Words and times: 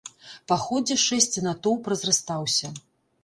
Па 0.51 0.55
ходзе 0.61 0.95
шэсця 1.03 1.43
натоўп 1.47 1.89
разрастаўся. 1.95 2.73